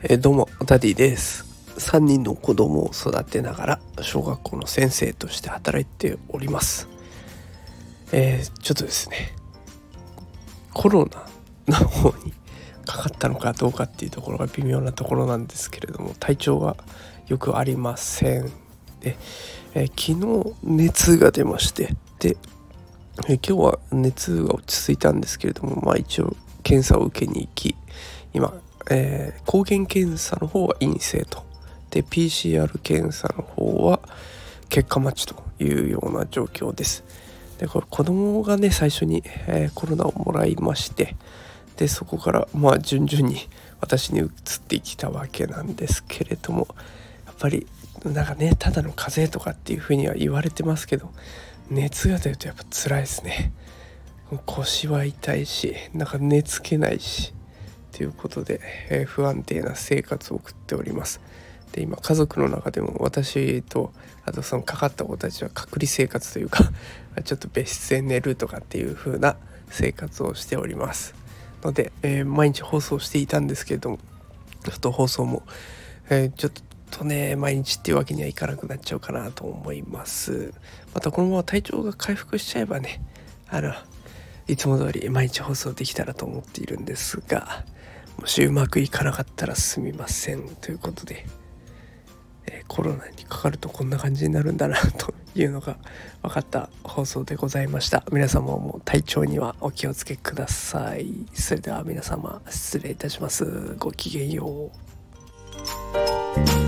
[0.00, 1.44] え、どうもダディです。
[1.76, 6.88] 3人の子供を育てながら小学校の先生として働いております。
[8.12, 9.32] えー、ちょっとですね
[10.72, 11.08] コロ
[11.66, 12.32] ナの方に
[12.86, 16.76] かかったのかどうかっていうところが微妙なところなんですけれども体調が
[17.26, 18.52] よくありません
[19.00, 19.16] で、
[19.74, 22.36] えー、昨日熱が出ましてで、
[23.28, 27.74] えー、今日は熱が落ち着いたんですけれどもまあ一応検査を受けに行き
[28.34, 28.54] 今、
[28.90, 31.46] えー、抗原検査の方は陰性と。
[31.90, 34.00] で PCR 検査の方は
[34.68, 37.04] 結果待ちというような状況です。
[37.58, 41.16] でこれ子供がね最初に、えー、コロナをもらいまして
[41.76, 43.48] でそこからまあ順々に
[43.80, 44.28] 私に移っ
[44.66, 46.68] てきたわけなんですけれども
[47.26, 47.66] やっぱり
[48.04, 51.10] なんかねただの風邪とかっていうふうには言われてますけど
[51.68, 53.52] 熱が出るとやっぱ辛いですね。
[54.44, 57.32] 腰は痛いしなんか寝つけないし
[57.98, 61.20] ということで、えー、不安定な生活を送っております。
[61.72, 63.92] で今家族の中でも私と
[64.24, 66.70] あとそのかかった子たちは隔離生活というか
[67.24, 69.36] ちょっと別室で寝るとかっていう風な
[69.68, 71.12] 生活をしております。
[71.64, 73.98] ので、えー、毎日放送していたんですけれども
[74.64, 75.42] ちょっと放送も、
[76.08, 76.52] えー、ちょっ
[76.92, 80.54] とね毎日っていうわけにはいかなくなっちゃうかなと思います。
[80.94, 83.02] またこのまま体調が回復しちゃえばね
[83.48, 83.74] あの
[84.48, 87.64] いつも通り毎日放送できたらと思っているんですが
[88.18, 91.26] もしうまくいかなかったらすみませんということで、
[92.46, 95.76] えー、コロナにかかるとこんな感じになるんだなというのが
[96.22, 98.02] 分かった放送でございました。
[98.10, 101.26] 皆様も体調にはお気をつけください。
[101.32, 103.76] それでは皆様失礼いたします。
[103.78, 104.72] ごきげんよ
[106.64, 106.67] う。